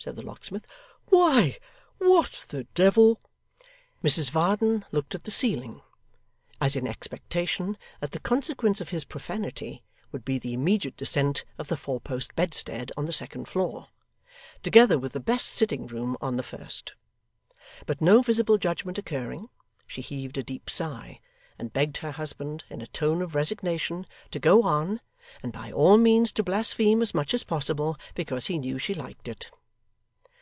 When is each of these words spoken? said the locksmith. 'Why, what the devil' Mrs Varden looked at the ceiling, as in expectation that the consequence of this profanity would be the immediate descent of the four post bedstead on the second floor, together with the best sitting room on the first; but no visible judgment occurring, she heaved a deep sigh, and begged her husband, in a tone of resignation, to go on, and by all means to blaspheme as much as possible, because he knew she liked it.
said 0.00 0.14
the 0.14 0.22
locksmith. 0.22 0.64
'Why, 1.06 1.58
what 1.98 2.46
the 2.50 2.62
devil' 2.76 3.20
Mrs 4.04 4.30
Varden 4.30 4.84
looked 4.92 5.16
at 5.16 5.24
the 5.24 5.32
ceiling, 5.32 5.82
as 6.60 6.76
in 6.76 6.86
expectation 6.86 7.76
that 7.98 8.12
the 8.12 8.20
consequence 8.20 8.80
of 8.80 8.90
this 8.90 9.02
profanity 9.04 9.82
would 10.12 10.24
be 10.24 10.38
the 10.38 10.52
immediate 10.54 10.96
descent 10.96 11.44
of 11.58 11.66
the 11.66 11.76
four 11.76 11.98
post 12.00 12.36
bedstead 12.36 12.92
on 12.96 13.06
the 13.06 13.12
second 13.12 13.48
floor, 13.48 13.88
together 14.62 15.00
with 15.00 15.14
the 15.14 15.18
best 15.20 15.48
sitting 15.56 15.88
room 15.88 16.16
on 16.20 16.36
the 16.36 16.44
first; 16.44 16.94
but 17.84 18.00
no 18.00 18.22
visible 18.22 18.56
judgment 18.56 18.98
occurring, 18.98 19.50
she 19.84 20.00
heaved 20.00 20.38
a 20.38 20.44
deep 20.44 20.70
sigh, 20.70 21.18
and 21.58 21.72
begged 21.72 21.96
her 21.96 22.12
husband, 22.12 22.62
in 22.70 22.80
a 22.80 22.86
tone 22.86 23.20
of 23.20 23.34
resignation, 23.34 24.06
to 24.30 24.38
go 24.38 24.62
on, 24.62 25.00
and 25.42 25.52
by 25.52 25.72
all 25.72 25.98
means 25.98 26.30
to 26.30 26.44
blaspheme 26.44 27.02
as 27.02 27.14
much 27.14 27.34
as 27.34 27.42
possible, 27.42 27.96
because 28.14 28.46
he 28.46 28.58
knew 28.58 28.78
she 28.78 28.94
liked 28.94 29.26
it. 29.26 29.50